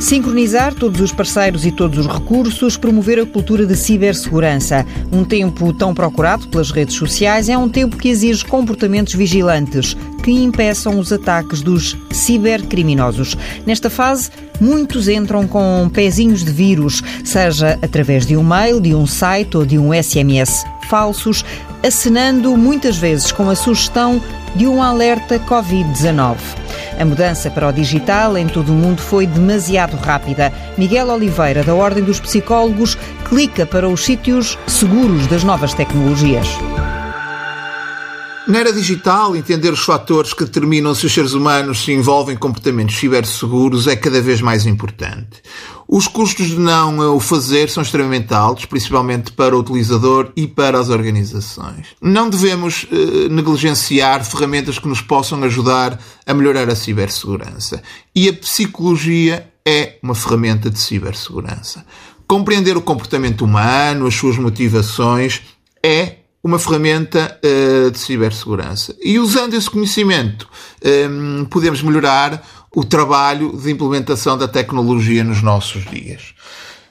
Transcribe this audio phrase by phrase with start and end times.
[0.00, 4.86] Sincronizar todos os parceiros e todos os recursos, promover a cultura de cibersegurança.
[5.12, 9.94] Um tempo tão procurado pelas redes sociais é um tempo que exige comportamentos vigilantes
[10.24, 13.36] que impeçam os ataques dos cibercriminosos.
[13.66, 19.06] Nesta fase, muitos entram com pezinhos de vírus, seja através de um mail, de um
[19.06, 21.44] site ou de um SMS falsos,
[21.86, 24.20] acenando muitas vezes com a sugestão
[24.56, 26.36] de um alerta Covid-19.
[26.98, 30.52] A mudança para o digital em todo o mundo foi demasiado rápida.
[30.76, 32.96] Miguel Oliveira, da Ordem dos Psicólogos,
[33.28, 36.48] clica para os sítios seguros das novas tecnologias.
[38.50, 42.38] Na era digital, entender os fatores que determinam se os seres humanos se envolvem em
[42.38, 45.40] comportamentos ciberseguros é cada vez mais importante.
[45.92, 50.78] Os custos de não o fazer são extremamente altos, principalmente para o utilizador e para
[50.78, 51.88] as organizações.
[52.00, 57.82] Não devemos eh, negligenciar ferramentas que nos possam ajudar a melhorar a cibersegurança.
[58.14, 61.84] E a psicologia é uma ferramenta de cibersegurança.
[62.24, 65.42] Compreender o comportamento humano, as suas motivações,
[65.84, 68.96] é uma ferramenta uh, de cibersegurança.
[69.02, 70.48] E usando esse conhecimento,
[71.10, 72.42] um, podemos melhorar
[72.74, 76.34] o trabalho de implementação da tecnologia nos nossos dias.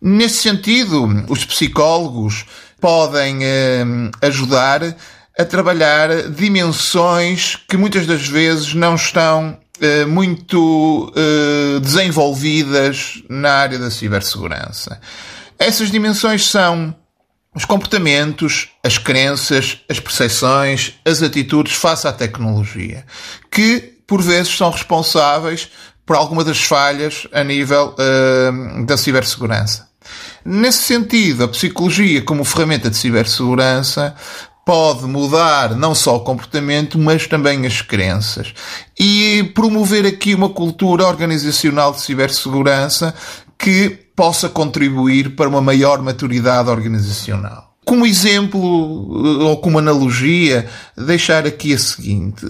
[0.00, 2.46] Nesse sentido, os psicólogos
[2.80, 4.96] podem um, ajudar
[5.38, 13.78] a trabalhar dimensões que muitas das vezes não estão uh, muito uh, desenvolvidas na área
[13.78, 15.00] da cibersegurança.
[15.58, 16.94] Essas dimensões são
[17.54, 23.04] os comportamentos, as crenças, as percepções, as atitudes face à tecnologia,
[23.50, 25.70] que por vezes são responsáveis
[26.04, 29.86] por alguma das falhas a nível uh, da cibersegurança.
[30.44, 34.16] Nesse sentido, a psicologia como ferramenta de cibersegurança
[34.66, 38.52] pode mudar não só o comportamento, mas também as crenças.
[38.98, 43.14] E promover aqui uma cultura organizacional de cibersegurança
[43.56, 47.69] que possa contribuir para uma maior maturidade organizacional.
[47.84, 52.44] Como exemplo ou como analogia, deixar aqui a seguinte: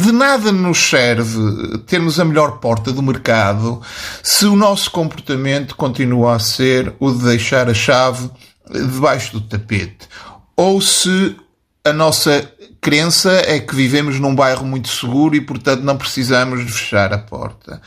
[0.00, 3.82] de nada nos serve termos a melhor porta do mercado
[4.22, 8.30] se o nosso comportamento continua a ser o de deixar a chave
[8.70, 10.08] debaixo do tapete,
[10.56, 11.36] ou se
[11.84, 12.50] a nossa
[12.80, 17.18] crença é que vivemos num bairro muito seguro e, portanto, não precisamos de fechar a
[17.18, 17.80] porta.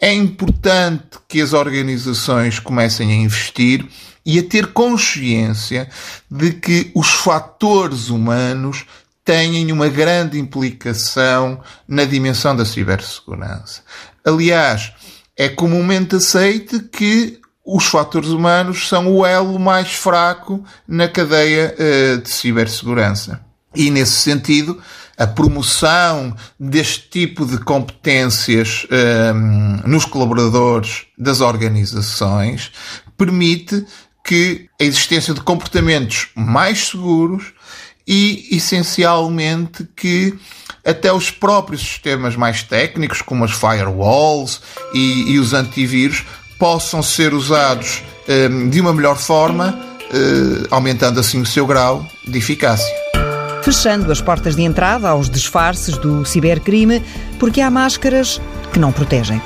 [0.00, 3.86] É importante que as organizações comecem a investir
[4.28, 5.88] e a ter consciência
[6.30, 8.84] de que os fatores humanos
[9.24, 11.58] têm uma grande implicação
[11.88, 13.80] na dimensão da cibersegurança.
[14.22, 14.92] Aliás,
[15.34, 22.20] é comumente aceite que os fatores humanos são o elo mais fraco na cadeia uh,
[22.20, 23.40] de cibersegurança.
[23.74, 24.78] E nesse sentido,
[25.16, 28.86] a promoção deste tipo de competências
[29.34, 32.70] um, nos colaboradores das organizações
[33.18, 33.84] permite
[34.28, 37.46] que a existência de comportamentos mais seguros
[38.06, 40.34] e, essencialmente, que
[40.84, 44.60] até os próprios sistemas mais técnicos, como as firewalls
[44.92, 46.26] e, e os antivírus,
[46.58, 52.36] possam ser usados um, de uma melhor forma, uh, aumentando assim o seu grau de
[52.36, 52.94] eficácia
[53.62, 57.02] fechando as portas de entrada aos disfarces do cibercrime,
[57.38, 58.40] porque há máscaras
[58.72, 59.42] que não protegem.